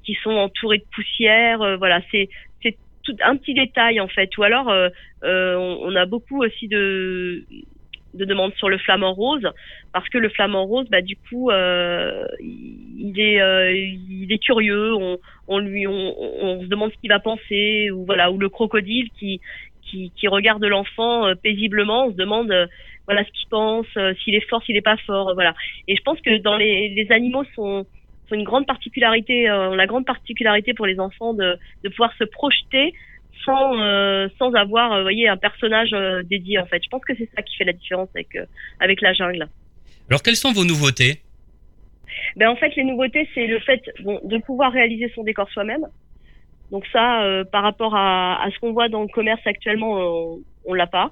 qui 0.04 0.18
sont 0.24 0.32
entourés 0.32 0.80
de 0.80 0.86
poussière. 0.96 1.78
voilà, 1.78 2.02
c'est 2.12 2.30
c'est 2.64 2.76
tout 3.04 3.16
un 3.22 3.36
petit 3.36 3.54
détail 3.54 4.00
en 4.00 4.08
fait. 4.08 4.36
Ou 4.38 4.44
alors, 4.44 4.74
on, 5.22 5.80
on 5.84 5.96
a 5.96 6.06
beaucoup 6.08 6.42
aussi 6.44 6.68
de 6.68 7.46
de 8.18 8.26
demande 8.26 8.54
sur 8.56 8.70
le 8.70 8.78
flamant 8.78 9.14
rose 9.14 9.48
parce 9.94 10.08
que 10.10 10.18
le 10.18 10.30
flamant 10.30 10.66
rose 10.66 10.88
bah 10.90 11.02
du 11.02 11.16
coup 11.16 11.50
euh, 11.52 12.26
il 12.40 13.20
est 13.20 13.42
euh, 13.42 13.74
il 13.74 14.32
est 14.32 14.44
curieux 14.44 14.94
on, 14.96 15.18
on 15.48 15.60
lui 15.60 15.88
on, 15.88 16.62
se 16.62 16.68
demande 16.68 16.92
ce 16.92 16.98
qu'il 16.98 17.10
va 17.10 17.20
penser 17.20 17.90
ou 17.92 18.06
voilà 18.06 18.32
ou 18.32 18.38
le 18.38 18.50
crocodile 18.50 19.10
qui 19.18 19.40
qui, 19.90 20.28
regarde 20.28 20.64
l'enfant 20.66 21.28
euh, 21.28 21.36
paisiblement 21.36 22.08
on 22.08 22.12
se 22.12 22.18
demande 22.18 22.54
voilà 23.06 23.24
ce 23.24 23.32
qu'il 23.32 23.48
pense 23.50 23.88
s'il 24.24 24.36
est 24.36 24.50
fort 24.50 24.62
s'il 24.64 24.76
est 24.76 24.82
pas 24.82 24.98
fort 24.98 25.34
voilà. 25.34 25.54
Et 25.88 25.96
je 25.96 26.02
pense 26.02 26.20
que 26.20 26.38
dans 26.38 26.58
les 26.58 26.90
les 26.90 27.12
animaux 27.12 27.46
sont 27.56 27.86
sont 28.28 28.36
une 28.36 28.44
grande 28.44 28.68
particularité 28.68 29.46
la 29.46 29.86
grande 29.86 30.06
particularité 30.06 30.74
pour 30.74 30.86
les 30.86 31.00
enfants 31.00 31.34
de 31.34 31.58
de 31.84 31.90
pouvoir 31.90 32.12
se 32.20 32.26
projeter 32.26 32.94
sans 33.48 33.80
euh, 33.80 34.28
sans 34.38 34.52
avoir 34.54 34.92
euh, 34.92 35.02
voyez 35.02 35.28
un 35.28 35.38
personnage 35.38 35.94
euh, 35.94 36.22
dédié 36.24 36.60
en 36.60 36.66
fait. 36.66 36.84
Je 36.84 36.90
pense 36.90 37.04
que 37.06 37.16
c'est 37.18 37.30
ça 37.36 37.42
qui 37.42 37.56
fait 37.56 37.64
la 37.64 37.74
différence 37.74 38.10
avec 38.14 38.38
avec 38.80 39.02
la 39.02 39.14
jungle. 39.14 39.48
Alors 40.10 40.22
quelles 40.22 40.36
sont 40.36 40.52
vos 40.52 40.66
nouveautés? 40.66 41.22
Ben 42.36 42.50
en 42.50 42.56
fait 42.56 42.76
les 42.76 42.84
nouveautés 42.84 43.28
c'est 43.34 43.48
le 43.48 43.60
fait 43.60 43.82
bon, 44.04 44.20
de 44.24 44.38
pouvoir 44.40 44.72
réaliser 44.72 45.12
son 45.16 45.24
décor 45.24 45.50
soi-même. 45.50 45.86
Donc 46.72 46.86
ça 46.92 47.24
par 47.52 47.64
rapport 47.64 47.96
à, 47.96 48.44
à 48.44 48.52
ce 48.52 48.60
qu'on 48.60 48.74
voit 48.74 48.90
dans 48.90 49.02
le 49.02 49.08
commerce 49.08 49.42
actuellement 49.46 49.94
on, 49.98 50.40
on 50.66 50.74
l'a 50.74 50.88
pas. 50.88 51.12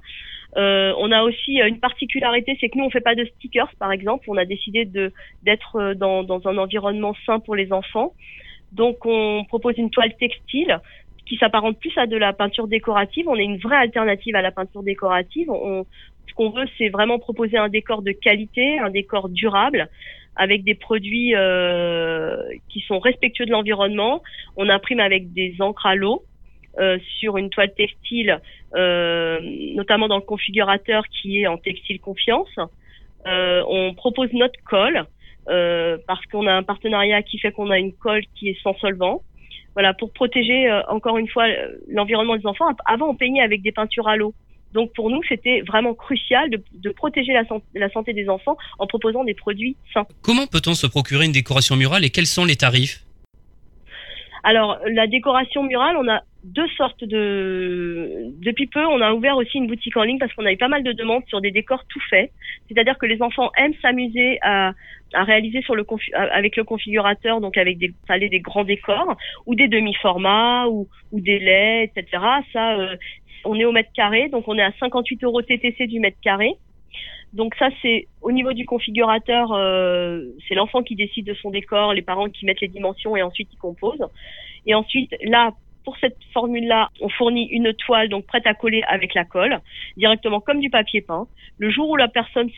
on 0.54 1.10
a 1.12 1.22
aussi 1.22 1.58
une 1.58 1.80
particularité, 1.80 2.56
c'est 2.60 2.68
que 2.68 2.76
nous 2.78 2.84
on 2.84 2.90
fait 2.90 3.00
pas 3.00 3.14
de 3.14 3.24
stickers 3.24 3.72
par 3.78 3.90
exemple. 3.92 4.26
On 4.28 4.36
a 4.36 4.44
décidé 4.44 4.84
de 4.84 5.12
d'être 5.42 5.94
dans, 5.94 6.22
dans 6.22 6.46
un 6.46 6.58
environnement 6.58 7.14
sain 7.24 7.40
pour 7.40 7.56
les 7.56 7.72
enfants. 7.72 8.12
Donc 8.72 9.06
on 9.06 9.44
propose 9.48 9.78
une 9.78 9.90
toile 9.90 10.14
textile 10.18 10.80
qui 11.26 11.36
s'apparente 11.36 11.78
plus 11.78 11.96
à 11.98 12.06
de 12.06 12.16
la 12.16 12.32
peinture 12.32 12.68
décorative. 12.68 13.28
On 13.28 13.36
est 13.36 13.44
une 13.44 13.58
vraie 13.58 13.76
alternative 13.76 14.36
à 14.36 14.42
la 14.42 14.52
peinture 14.52 14.82
décorative. 14.82 15.50
On, 15.50 15.84
ce 16.28 16.34
qu'on 16.34 16.50
veut, 16.50 16.66
c'est 16.78 16.88
vraiment 16.88 17.18
proposer 17.18 17.56
un 17.56 17.68
décor 17.68 18.02
de 18.02 18.12
qualité, 18.12 18.78
un 18.78 18.90
décor 18.90 19.28
durable, 19.28 19.88
avec 20.36 20.64
des 20.64 20.74
produits 20.74 21.34
euh, 21.34 22.36
qui 22.68 22.80
sont 22.80 22.98
respectueux 22.98 23.46
de 23.46 23.50
l'environnement. 23.50 24.22
On 24.56 24.68
imprime 24.68 25.00
avec 25.00 25.32
des 25.32 25.56
encres 25.60 25.86
à 25.86 25.94
l'eau. 25.94 26.24
Euh, 26.78 26.98
sur 27.20 27.38
une 27.38 27.48
toile 27.48 27.72
textile, 27.72 28.38
euh, 28.74 29.40
notamment 29.74 30.08
dans 30.08 30.16
le 30.16 30.22
configurateur 30.22 31.04
qui 31.08 31.40
est 31.40 31.46
en 31.46 31.56
textile 31.56 31.98
confiance. 32.00 32.54
Euh, 33.26 33.62
on 33.66 33.94
propose 33.94 34.30
notre 34.34 34.62
colle 34.62 35.06
euh, 35.48 35.96
parce 36.06 36.24
qu'on 36.26 36.46
a 36.46 36.52
un 36.52 36.62
partenariat 36.62 37.22
qui 37.22 37.38
fait 37.38 37.50
qu'on 37.50 37.70
a 37.70 37.78
une 37.78 37.94
colle 37.94 38.24
qui 38.34 38.50
est 38.50 38.60
sans 38.62 38.74
solvant 38.74 39.22
voilà, 39.76 39.92
pour 39.92 40.10
protéger 40.10 40.70
euh, 40.70 40.80
encore 40.88 41.18
une 41.18 41.28
fois 41.28 41.44
l'environnement 41.88 42.34
des 42.34 42.46
enfants. 42.46 42.64
Avant, 42.86 43.10
on 43.10 43.14
peignait 43.14 43.42
avec 43.42 43.60
des 43.60 43.72
peintures 43.72 44.08
à 44.08 44.16
l'eau. 44.16 44.32
Donc 44.72 44.92
pour 44.94 45.10
nous, 45.10 45.20
c'était 45.28 45.60
vraiment 45.60 45.92
crucial 45.92 46.48
de, 46.48 46.62
de 46.72 46.90
protéger 46.90 47.34
la, 47.34 47.42
la, 47.74 47.90
santé 47.90 48.14
des 48.14 48.28
enfants 48.30 48.56
en 48.78 48.86
proposant 48.86 49.22
des 49.22 49.34
produits 49.34 49.76
sains. 49.92 50.06
Comment 50.22 50.46
peut-on 50.46 50.74
se 50.74 50.86
procurer 50.86 51.26
une 51.26 51.32
décoration 51.32 51.76
murale 51.76 52.06
et 52.06 52.10
quels 52.10 52.26
sont 52.26 52.46
les 52.46 52.56
tarifs? 52.56 53.04
Alors 54.44 54.78
la 54.90 55.06
décoration 55.06 55.62
murale, 55.62 55.96
on 55.98 56.08
a 56.08 56.22
deux 56.46 56.68
sortes 56.76 57.02
de 57.02 58.32
depuis 58.40 58.66
peu 58.66 58.84
on 58.86 59.00
a 59.00 59.12
ouvert 59.12 59.36
aussi 59.36 59.58
une 59.58 59.66
boutique 59.66 59.96
en 59.96 60.04
ligne 60.04 60.18
parce 60.18 60.32
qu'on 60.34 60.46
a 60.46 60.52
eu 60.52 60.56
pas 60.56 60.68
mal 60.68 60.82
de 60.84 60.92
demandes 60.92 61.24
sur 61.26 61.40
des 61.40 61.50
décors 61.50 61.84
tout 61.88 62.00
faits. 62.08 62.30
C'est-à-dire 62.68 62.96
que 62.98 63.06
les 63.06 63.20
enfants 63.20 63.50
aiment 63.56 63.74
s'amuser 63.82 64.38
à, 64.42 64.72
réaliser 65.12 65.60
avec 66.14 66.56
le 66.56 66.64
configurateur 66.64 67.40
donc 67.40 67.56
avec 67.56 67.78
des 67.78 67.92
des 68.28 68.40
grands 68.40 68.64
décors 68.64 69.16
ou 69.46 69.54
des 69.54 69.68
demi-formats 69.68 70.66
ou, 70.68 70.88
ou 71.12 71.20
des 71.20 71.38
laits 71.38 71.90
etc 71.90 72.22
ça 72.52 72.74
euh, 72.74 72.96
on 73.44 73.58
est 73.58 73.64
au 73.64 73.72
mètre 73.72 73.92
carré 73.94 74.28
donc 74.28 74.46
on 74.48 74.58
est 74.58 74.62
à 74.62 74.72
58 74.78 75.24
euros 75.24 75.42
TTC 75.42 75.86
du 75.86 76.00
mètre 76.00 76.20
carré. 76.22 76.54
Donc 77.32 77.54
ça, 77.56 77.68
c'est 77.82 78.06
au 78.22 78.32
niveau 78.32 78.52
du 78.52 78.64
configurateur, 78.64 79.52
euh, 79.52 80.22
c'est 80.48 80.54
l'enfant 80.54 80.82
qui 80.82 80.94
décide 80.94 81.26
de 81.26 81.34
son 81.34 81.50
décor, 81.50 81.92
les 81.92 82.00
parents 82.00 82.30
qui 82.30 82.46
mettent 82.46 82.62
les 82.62 82.68
dimensions 82.68 83.14
et 83.16 83.22
ensuite 83.22 83.48
ils 83.52 83.58
composent. 83.58 84.06
Et 84.64 84.74
ensuite, 84.74 85.14
là, 85.22 85.52
pour 85.86 85.96
cette 85.98 86.18
formule-là, 86.34 86.90
on 87.00 87.08
fournit 87.08 87.46
une 87.46 87.72
toile 87.72 88.08
donc 88.08 88.26
prête 88.26 88.44
à 88.44 88.54
coller 88.54 88.82
avec 88.88 89.14
la 89.14 89.24
colle, 89.24 89.60
directement 89.96 90.40
comme 90.40 90.58
du 90.58 90.68
papier 90.68 91.00
peint. 91.00 91.28
Le 91.58 91.70
jour 91.70 91.88
où 91.88 91.96
la 91.96 92.08
personne 92.08 92.50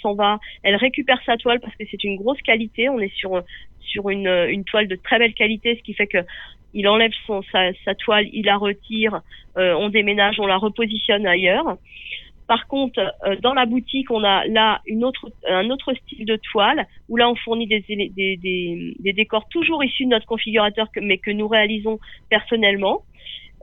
s'en 0.00 0.14
va, 0.14 0.38
elle 0.62 0.76
récupère 0.76 1.20
sa 1.26 1.36
toile 1.36 1.58
parce 1.58 1.74
que 1.74 1.82
c'est 1.90 2.04
une 2.04 2.16
grosse 2.16 2.40
qualité. 2.40 2.88
On 2.88 3.00
est 3.00 3.12
sur 3.16 3.42
sur 3.80 4.10
une, 4.10 4.28
une 4.28 4.64
toile 4.64 4.86
de 4.86 4.94
très 4.94 5.18
belle 5.18 5.34
qualité, 5.34 5.76
ce 5.76 5.82
qui 5.82 5.92
fait 5.92 6.06
que 6.06 6.18
il 6.74 6.86
enlève 6.86 7.10
son, 7.26 7.42
sa, 7.50 7.72
sa 7.84 7.94
toile, 7.94 8.26
il 8.32 8.44
la 8.44 8.56
retire, 8.56 9.22
euh, 9.56 9.74
on 9.74 9.88
déménage, 9.88 10.38
on 10.38 10.46
la 10.46 10.58
repositionne 10.58 11.26
ailleurs. 11.26 11.78
Par 12.48 12.66
contre, 12.66 12.98
euh, 12.98 13.36
dans 13.42 13.52
la 13.52 13.66
boutique, 13.66 14.10
on 14.10 14.24
a 14.24 14.46
là 14.46 14.80
un 15.48 15.68
autre 15.70 15.92
style 16.02 16.24
de 16.24 16.36
toile 16.36 16.86
où 17.10 17.18
là 17.18 17.28
on 17.28 17.36
fournit 17.36 17.66
des, 17.66 19.12
décors 19.12 19.46
toujours 19.50 19.84
issus 19.84 20.06
de 20.06 20.10
notre 20.10 20.24
configurateur, 20.24 20.88
mais 21.00 21.18
que 21.18 21.30
nous 21.30 21.46
réalisons 21.46 22.00
personnellement. 22.30 23.02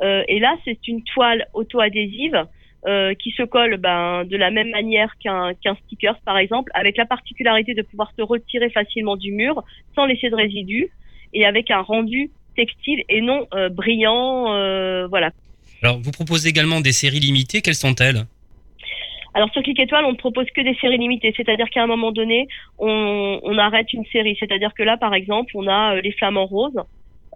Euh, 0.02 0.24
et 0.28 0.40
là, 0.40 0.56
c'est 0.66 0.88
une 0.88 1.02
toile 1.02 1.48
auto-adhésive 1.56 2.46
euh, 2.86 3.16
qui 3.16 3.32
se 3.32 3.42
colle 3.42 3.78
ben, 3.78 4.24
de 4.24 4.38
la 4.38 4.52
même 4.52 4.70
manière 4.70 5.18
qu'un 5.18 5.56
sticker, 5.86 6.20
par 6.24 6.38
exemple, 6.38 6.70
avec 6.76 6.96
la 6.96 7.08
particularité 7.08 7.74
de 7.74 7.82
pouvoir 7.82 8.12
se 8.16 8.22
retirer 8.22 8.70
facilement 8.70 9.16
du 9.16 9.32
mur 9.32 9.64
sans 9.96 10.06
laisser 10.06 10.30
de 10.30 10.36
résidus 10.36 10.90
et 11.34 11.44
avec 11.44 11.72
un 11.72 11.82
rendu 11.82 12.30
textile 12.56 13.02
et 13.10 13.22
non 13.22 13.48
brillant, 13.72 15.08
voilà. 15.08 15.32
Alors, 15.82 16.00
vous 16.00 16.12
proposez 16.12 16.50
également 16.50 16.82
des 16.82 16.92
séries 16.92 17.20
limitées. 17.20 17.62
Quelles 17.62 17.74
sont-elles? 17.74 18.26
Alors 19.36 19.50
sur 19.52 19.62
Click 19.62 19.80
Étoile, 19.80 20.06
on 20.06 20.14
ne 20.14 20.18
propose 20.18 20.48
que 20.56 20.62
des 20.62 20.76
séries 20.82 20.98
limitées, 20.98 21.34
c'est-à-dire 21.38 21.70
qu'à 21.70 21.84
un 21.84 21.88
moment 21.88 22.12
donné, 22.12 22.48
on, 22.80 23.40
on 23.44 23.58
arrête 23.58 23.94
une 23.94 24.06
série. 24.06 24.36
C'est-à-dire 24.40 24.74
que 24.74 24.82
là, 24.82 24.96
par 24.98 25.14
exemple, 25.14 25.52
on 25.56 25.68
a 25.68 25.96
euh, 25.96 26.02
les 26.02 26.14
Flamants 26.14 26.48
Roses. 26.48 26.82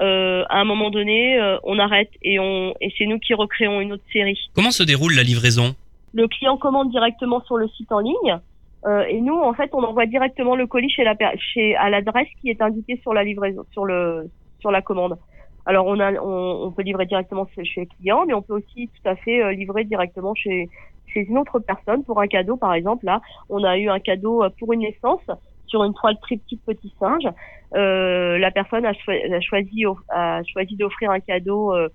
Euh, 0.01 0.45
à 0.49 0.61
un 0.61 0.63
moment 0.63 0.89
donné, 0.89 1.37
euh, 1.37 1.57
on 1.63 1.77
arrête 1.77 2.09
et, 2.23 2.39
on, 2.39 2.73
et 2.79 2.89
c'est 2.97 3.05
nous 3.05 3.19
qui 3.19 3.33
recréons 3.33 3.81
une 3.81 3.91
autre 3.91 4.09
série. 4.13 4.39
Comment 4.55 4.71
se 4.71 4.83
déroule 4.83 5.13
la 5.13 5.23
livraison? 5.23 5.75
Le 6.13 6.25
client 6.29 6.57
commande 6.57 6.89
directement 6.89 7.41
sur 7.41 7.57
le 7.57 7.67
site 7.67 7.91
en 7.91 7.99
ligne. 7.99 8.39
Euh, 8.85 9.03
et 9.09 9.19
nous, 9.19 9.37
en 9.37 9.53
fait, 9.53 9.69
on 9.73 9.83
envoie 9.83 10.05
directement 10.05 10.55
le 10.55 10.65
colis 10.67 10.89
chez 10.89 11.03
la 11.03 11.15
chez 11.35 11.75
à 11.75 11.89
l'adresse 11.89 12.29
qui 12.39 12.49
est 12.49 12.61
indiquée 12.61 12.97
sur 13.03 13.13
la 13.13 13.25
livraison, 13.25 13.63
sur 13.73 13.83
le 13.83 14.29
sur 14.61 14.71
la 14.71 14.81
commande. 14.81 15.17
Alors 15.65 15.85
on 15.85 15.99
a 15.99 16.13
on, 16.13 16.67
on 16.67 16.71
peut 16.71 16.83
livrer 16.83 17.05
directement 17.05 17.45
chez 17.53 17.81
le 17.81 17.87
client, 17.97 18.23
mais 18.25 18.33
on 18.33 18.41
peut 18.41 18.53
aussi 18.53 18.87
tout 18.87 19.09
à 19.09 19.15
fait 19.17 19.43
euh, 19.43 19.51
livrer 19.51 19.83
directement 19.83 20.33
chez 20.33 20.69
chez 21.13 21.21
une 21.21 21.37
autre 21.37 21.59
personne 21.59 22.03
pour 22.03 22.21
un 22.21 22.27
cadeau, 22.27 22.57
par 22.57 22.73
exemple. 22.73 23.05
Là, 23.05 23.21
on 23.49 23.63
a 23.63 23.77
eu 23.77 23.89
un 23.89 23.99
cadeau 23.99 24.43
euh, 24.43 24.49
pour 24.59 24.73
une 24.73 24.81
naissance 24.81 25.21
sur 25.67 25.83
une 25.83 25.93
toile 25.93 26.17
triptyque 26.21 26.61
petit 26.65 26.93
singe. 26.99 27.27
Euh, 27.75 28.37
la 28.39 28.51
personne 28.51 28.85
a, 28.85 28.93
choisi, 29.41 29.85
a 30.09 30.41
choisi 30.51 30.75
d'offrir 30.75 31.11
un 31.11 31.19
cadeau 31.19 31.73
euh, 31.75 31.89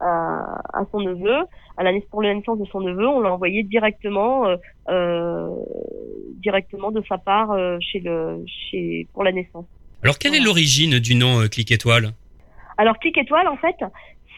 à, 0.00 0.60
à, 0.72 0.84
son 0.90 1.00
neveu, 1.00 1.44
à 1.76 1.82
la 1.84 1.92
pour 2.10 2.22
la 2.22 2.34
naissance 2.34 2.58
de 2.58 2.64
son 2.66 2.80
neveu. 2.80 3.06
On 3.06 3.20
l'a 3.20 3.32
envoyé 3.32 3.62
directement, 3.62 4.46
euh 4.88 5.48
directement 6.42 6.90
de 6.90 7.02
sa 7.06 7.18
part 7.18 7.54
chez 7.80 8.00
le, 8.00 8.42
chez 8.46 9.06
pour 9.12 9.24
la 9.24 9.30
naissance. 9.30 9.66
Alors, 10.02 10.18
quelle 10.18 10.34
est 10.34 10.40
l'origine 10.40 10.98
du 10.98 11.14
nom 11.14 11.46
Clic 11.48 11.70
Étoile? 11.70 12.12
Alors, 12.78 12.98
Clic 12.98 13.16
Étoile, 13.18 13.46
en 13.46 13.58
fait, 13.58 13.76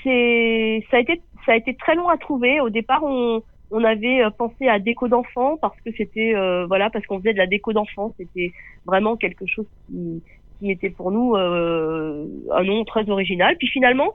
c'est 0.02 0.84
ça 0.90 0.96
a 0.96 1.00
été 1.00 1.22
ça 1.46 1.52
a 1.52 1.56
été 1.56 1.74
très 1.74 1.94
long 1.94 2.08
à 2.08 2.16
trouver. 2.18 2.60
Au 2.60 2.70
départ, 2.70 3.02
on 3.04 3.42
on 3.72 3.84
avait 3.84 4.22
euh, 4.22 4.30
pensé 4.30 4.68
à 4.68 4.78
déco 4.78 5.08
d'enfants 5.08 5.56
parce 5.60 5.78
que 5.80 5.90
c'était 5.96 6.34
euh, 6.34 6.66
voilà 6.66 6.90
parce 6.90 7.04
qu'on 7.06 7.18
faisait 7.18 7.32
de 7.32 7.38
la 7.38 7.46
déco 7.46 7.72
d'enfants, 7.72 8.14
c'était 8.18 8.52
vraiment 8.86 9.16
quelque 9.16 9.46
chose 9.46 9.66
qui, 9.86 10.22
qui 10.58 10.70
était 10.70 10.90
pour 10.90 11.10
nous 11.10 11.34
euh, 11.34 12.26
un 12.52 12.62
nom 12.64 12.84
très 12.84 13.08
original. 13.08 13.56
Puis 13.58 13.68
finalement, 13.68 14.14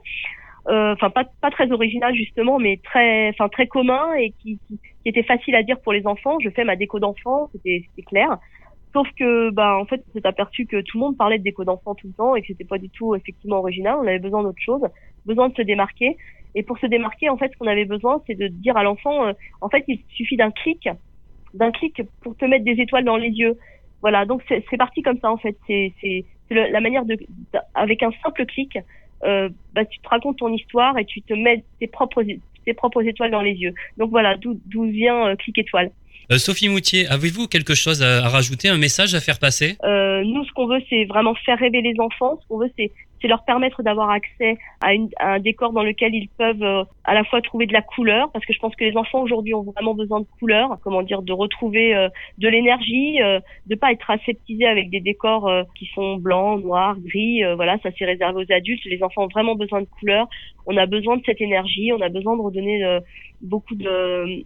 enfin 0.66 1.10
pas 1.10 1.24
pas 1.40 1.50
très 1.50 1.70
original 1.72 2.14
justement, 2.14 2.58
mais 2.58 2.78
très 2.84 3.30
enfin 3.30 3.48
très 3.48 3.66
commun 3.66 4.14
et 4.14 4.32
qui, 4.42 4.58
était 5.04 5.22
facile 5.22 5.54
à 5.54 5.62
dire 5.62 5.80
pour 5.80 5.92
les 5.92 6.06
enfants. 6.06 6.38
Je 6.40 6.50
fais 6.50 6.64
ma 6.64 6.76
déco 6.76 6.98
d'enfants, 7.00 7.48
c'était 7.52 7.84
c'était 7.88 8.06
clair. 8.06 8.38
Sauf 8.94 9.06
que, 9.18 9.50
bah, 9.50 9.76
en 9.78 9.84
fait, 9.84 10.02
on 10.08 10.12
s'est 10.18 10.26
aperçu 10.26 10.64
que 10.64 10.80
tout 10.80 10.96
le 10.96 11.00
monde 11.00 11.16
parlait 11.16 11.38
de 11.38 11.44
déco 11.44 11.62
d'enfants 11.62 11.94
tout 11.94 12.06
le 12.06 12.12
temps 12.14 12.34
et 12.34 12.40
que 12.40 12.46
c'était 12.48 12.64
pas 12.64 12.78
du 12.78 12.88
tout 12.88 13.14
effectivement 13.14 13.58
original. 13.58 13.96
On 14.00 14.06
avait 14.06 14.18
besoin 14.18 14.42
d'autre 14.42 14.60
chose, 14.64 14.80
besoin 15.26 15.50
de 15.50 15.54
se 15.54 15.62
démarquer. 15.62 16.16
Et 16.54 16.62
pour 16.62 16.78
se 16.78 16.86
démarquer, 16.86 17.28
en 17.28 17.36
fait, 17.36 17.50
ce 17.52 17.58
qu'on 17.58 17.66
avait 17.66 17.84
besoin, 17.84 18.22
c'est 18.26 18.34
de 18.34 18.48
dire 18.48 18.76
à 18.76 18.82
l'enfant, 18.82 19.26
euh, 19.26 19.32
en 19.60 19.68
fait, 19.68 19.84
il 19.88 20.00
suffit 20.10 20.36
d'un 20.36 20.50
clic, 20.50 20.88
d'un 21.54 21.70
clic 21.70 22.02
pour 22.22 22.36
te 22.36 22.44
mettre 22.44 22.64
des 22.64 22.80
étoiles 22.80 23.04
dans 23.04 23.16
les 23.16 23.30
yeux. 23.30 23.56
Voilà, 24.00 24.24
donc 24.26 24.42
c'est 24.48 24.76
parti 24.76 25.02
comme 25.02 25.18
ça, 25.18 25.30
en 25.30 25.36
fait. 25.36 25.56
C'est 25.66 26.24
la 26.50 26.80
manière 26.80 27.04
de, 27.04 27.16
avec 27.74 28.02
un 28.02 28.10
simple 28.22 28.46
clic, 28.46 28.78
euh, 29.24 29.48
bah, 29.74 29.84
tu 29.84 29.98
te 29.98 30.08
racontes 30.08 30.38
ton 30.38 30.52
histoire 30.52 30.96
et 30.98 31.04
tu 31.04 31.22
te 31.22 31.34
mets 31.34 31.64
tes 31.80 31.88
propres, 31.88 32.22
tes 32.64 32.74
propres 32.74 33.02
étoiles 33.02 33.30
dans 33.30 33.42
les 33.42 33.54
yeux. 33.54 33.74
Donc 33.96 34.10
voilà, 34.10 34.36
d'où 34.36 34.84
vient 34.84 35.28
euh, 35.28 35.36
clic 35.36 35.58
étoile. 35.58 35.90
Euh, 36.30 36.36
Sophie 36.36 36.68
Moutier, 36.68 37.06
avez-vous 37.06 37.48
quelque 37.48 37.74
chose 37.74 38.02
à, 38.02 38.28
rajouter, 38.28 38.68
un 38.68 38.76
message 38.76 39.14
à 39.14 39.20
faire 39.20 39.38
passer? 39.38 39.76
Nous, 39.82 40.44
ce 40.44 40.52
qu'on 40.52 40.66
veut, 40.66 40.80
c'est 40.90 41.04
vraiment 41.04 41.34
faire 41.34 41.58
rêver 41.58 41.80
les 41.80 41.94
enfants. 41.98 42.38
Ce 42.42 42.48
qu'on 42.48 42.58
veut, 42.58 42.70
c'est 42.78 42.92
c'est 43.20 43.28
leur 43.28 43.44
permettre 43.44 43.82
d'avoir 43.82 44.10
accès 44.10 44.56
à, 44.80 44.94
une, 44.94 45.08
à, 45.18 45.34
un 45.34 45.38
décor 45.40 45.72
dans 45.72 45.82
lequel 45.82 46.14
ils 46.14 46.28
peuvent 46.28 46.62
euh, 46.62 46.84
à 47.04 47.14
la 47.14 47.24
fois 47.24 47.40
trouver 47.40 47.66
de 47.66 47.72
la 47.72 47.82
couleur, 47.82 48.30
parce 48.32 48.44
que 48.44 48.52
je 48.52 48.58
pense 48.58 48.74
que 48.76 48.84
les 48.84 48.96
enfants 48.96 49.22
aujourd'hui 49.22 49.54
ont 49.54 49.62
vraiment 49.62 49.94
besoin 49.94 50.20
de 50.20 50.26
couleur, 50.38 50.78
comment 50.82 51.02
dire, 51.02 51.22
de 51.22 51.32
retrouver 51.32 51.94
euh, 51.94 52.08
de 52.38 52.48
l'énergie, 52.48 53.20
euh, 53.22 53.40
de 53.66 53.74
pas 53.74 53.92
être 53.92 54.10
aseptisés 54.10 54.66
avec 54.66 54.90
des 54.90 55.00
décors 55.00 55.50
qui 55.76 55.86
sont 55.94 56.16
blancs, 56.16 56.62
noirs, 56.62 56.96
gris. 57.00 57.42
voilà, 57.54 57.78
ça 57.82 57.90
c'est 57.98 58.04
réservé 58.04 58.44
aux 58.44 58.52
adultes. 58.52 58.84
Les 58.84 59.02
enfants 59.02 59.24
ont 59.24 59.28
vraiment 59.28 59.54
besoin 59.54 59.80
de 59.80 59.86
couleur. 59.86 60.28
On 60.66 60.76
a 60.76 60.86
besoin 60.86 61.16
de 61.16 61.22
cette 61.24 61.40
énergie. 61.40 61.92
On 61.92 62.00
a 62.00 62.08
besoin 62.08 62.36
de 62.36 62.42
redonner 62.42 62.98
beaucoup 63.40 63.74
de 63.74 64.44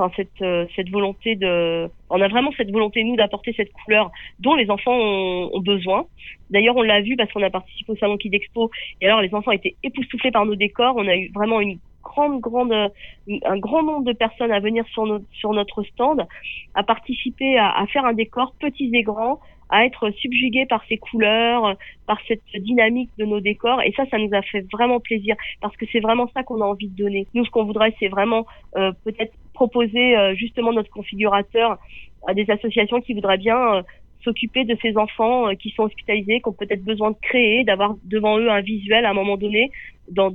enfin 0.00 0.12
cette 0.16 0.42
euh, 0.42 0.66
cette 0.76 0.90
volonté 0.90 1.36
de 1.36 1.88
on 2.08 2.20
a 2.20 2.28
vraiment 2.28 2.50
cette 2.56 2.70
volonté 2.70 3.04
nous 3.04 3.16
d'apporter 3.16 3.52
cette 3.56 3.72
couleur 3.72 4.10
dont 4.38 4.54
les 4.54 4.70
enfants 4.70 4.96
ont, 4.96 5.60
besoin 5.60 6.06
d'ailleurs 6.50 6.76
on 6.76 6.82
l'a 6.82 7.00
vu 7.00 7.16
parce 7.16 7.30
qu'on 7.32 7.42
a 7.42 7.50
participé 7.50 7.92
au 7.92 7.96
salon 7.96 8.16
Kid 8.16 8.34
Expo 8.34 8.70
et 9.00 9.06
alors 9.06 9.20
les 9.20 9.34
enfants 9.34 9.52
étaient 9.52 9.76
époustouflés 9.82 10.30
par 10.30 10.46
nos 10.46 10.54
décors 10.54 10.94
on 10.96 11.06
a 11.06 11.16
eu 11.16 11.30
vraiment 11.34 11.60
une 11.60 11.78
grande 12.02 12.40
grande 12.40 12.72
un 12.72 13.58
grand 13.58 13.82
nombre 13.82 14.04
de 14.04 14.12
personnes 14.12 14.52
à 14.52 14.60
venir 14.60 14.84
sur 14.88 15.52
notre 15.52 15.82
stand 15.84 16.26
à 16.74 16.82
participer 16.82 17.58
à, 17.58 17.70
à 17.70 17.86
faire 17.86 18.04
un 18.04 18.14
décor 18.14 18.54
petits 18.58 18.90
et 18.94 19.02
grands 19.02 19.38
à 19.70 19.84
être 19.84 20.10
subjugués 20.10 20.66
par 20.66 20.82
ces 20.88 20.98
couleurs, 20.98 21.76
par 22.06 22.18
cette 22.26 22.42
dynamique 22.56 23.10
de 23.18 23.24
nos 23.24 23.40
décors. 23.40 23.80
Et 23.82 23.92
ça, 23.92 24.04
ça 24.10 24.18
nous 24.18 24.30
a 24.32 24.42
fait 24.42 24.66
vraiment 24.72 25.00
plaisir 25.00 25.36
parce 25.60 25.76
que 25.76 25.86
c'est 25.92 26.00
vraiment 26.00 26.28
ça 26.34 26.42
qu'on 26.42 26.60
a 26.60 26.64
envie 26.64 26.88
de 26.88 26.96
donner. 26.96 27.26
Nous, 27.34 27.44
ce 27.44 27.50
qu'on 27.50 27.64
voudrait, 27.64 27.94
c'est 28.00 28.08
vraiment 28.08 28.46
euh, 28.76 28.92
peut-être 29.04 29.32
proposer 29.60 30.16
euh, 30.16 30.34
justement 30.34 30.72
notre 30.72 30.88
configurateur 30.88 31.78
à 32.26 32.32
des 32.32 32.50
associations 32.50 33.02
qui 33.02 33.12
voudraient 33.12 33.36
bien 33.36 33.60
euh, 33.74 33.82
s'occuper 34.24 34.64
de 34.64 34.74
ces 34.80 34.96
enfants 34.96 35.48
euh, 35.48 35.54
qui 35.54 35.68
sont 35.76 35.82
hospitalisés, 35.82 36.40
qui 36.40 36.48
ont 36.48 36.54
peut-être 36.54 36.82
besoin 36.82 37.10
de 37.10 37.16
créer, 37.20 37.62
d'avoir 37.64 37.94
devant 38.04 38.38
eux 38.38 38.50
un 38.50 38.62
visuel 38.62 39.04
à 39.04 39.10
un 39.10 39.12
moment 39.12 39.36
donné 39.36 39.70
dans, 40.08 40.30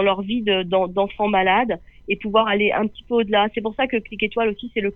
leur 0.00 0.22
vie 0.22 0.44
d'enfants 0.96 1.26
malades 1.28 1.80
et 2.08 2.16
pouvoir 2.16 2.46
aller 2.46 2.70
un 2.70 2.86
petit 2.86 3.02
peu 3.02 3.14
au-delà. 3.14 3.48
C'est 3.52 3.60
pour 3.60 3.74
ça 3.74 3.88
que 3.88 3.96
Clic 3.96 4.22
Étoile 4.22 4.50
aussi, 4.50 4.70
c'est 4.72 4.80
de, 4.80 4.92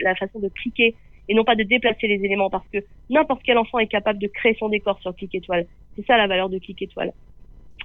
la 0.00 0.14
façon 0.14 0.40
de 0.40 0.48
cliquer 0.48 0.94
et 1.28 1.34
non 1.34 1.44
pas 1.44 1.56
de 1.56 1.62
déplacer 1.62 2.06
les 2.06 2.24
éléments 2.24 2.48
parce 2.48 2.66
que 2.72 2.78
n'importe 3.10 3.42
quel 3.44 3.58
enfant 3.58 3.78
est 3.80 3.86
capable 3.86 4.18
de 4.18 4.28
créer 4.28 4.56
son 4.58 4.70
décor 4.70 4.98
sur 5.00 5.14
Clic 5.14 5.34
Étoile. 5.34 5.66
C'est 5.94 6.06
ça 6.06 6.16
la 6.16 6.26
valeur 6.26 6.48
de 6.48 6.58
Clic 6.58 6.80
Étoile. 6.80 7.12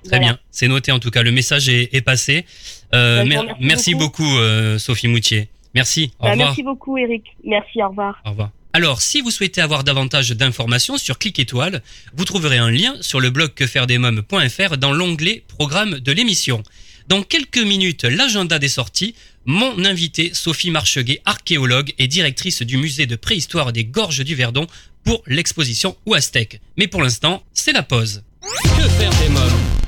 Très 0.03 0.19
bien, 0.19 0.39
c'est 0.51 0.67
noté 0.67 0.91
en 0.91 0.99
tout 0.99 1.11
cas, 1.11 1.23
le 1.23 1.31
message 1.31 1.69
est, 1.69 1.93
est 1.93 2.01
passé. 2.01 2.45
Euh, 2.93 3.25
bah, 3.25 3.55
merci, 3.59 3.95
beaucoup, 3.95 4.37
euh, 4.37 4.77
Sophie 4.77 5.07
Moutier. 5.07 5.49
Merci, 5.73 6.11
au 6.19 6.25
bah, 6.25 6.31
revoir. 6.31 6.47
Merci 6.49 6.63
beaucoup 6.63 6.97
Eric, 6.97 7.23
merci, 7.43 7.81
au 7.81 7.89
revoir. 7.89 8.21
Au 8.25 8.29
revoir. 8.31 8.51
Alors, 8.75 9.01
si 9.01 9.21
vous 9.21 9.31
souhaitez 9.31 9.61
avoir 9.61 9.85
davantage 9.85 10.31
d'informations 10.31 10.97
sur 10.97 11.17
Clic 11.17 11.39
Étoile, 11.39 11.81
vous 12.13 12.25
trouverez 12.25 12.57
un 12.57 12.69
lien 12.69 12.93
sur 12.99 13.21
le 13.21 13.29
blog 13.29 13.53
quefairedesmoms.fr 13.53 14.77
dans 14.77 14.91
l'onglet 14.91 15.43
Programme 15.47 15.99
de 15.99 16.11
l'émission. 16.11 16.61
Dans 17.07 17.23
quelques 17.23 17.63
minutes, 17.63 18.03
l'agenda 18.03 18.59
des 18.59 18.67
sorties, 18.67 19.15
mon 19.45 19.85
invité 19.85 20.31
Sophie 20.33 20.71
Marcheguet, 20.71 21.21
archéologue 21.23 21.93
et 21.99 22.07
directrice 22.07 22.63
du 22.63 22.75
musée 22.75 23.05
de 23.05 23.15
préhistoire 23.15 23.71
des 23.71 23.85
Gorges 23.85 24.25
du 24.25 24.35
Verdon 24.35 24.67
pour 25.05 25.23
l'exposition 25.27 25.95
Ouastec. 26.05 26.59
Mais 26.77 26.87
pour 26.87 27.01
l'instant, 27.01 27.43
c'est 27.53 27.71
la 27.71 27.83
pause. 27.83 28.23
Que 28.41 28.89
faire 28.89 29.11
des 29.21 29.29
mômes? 29.29 29.84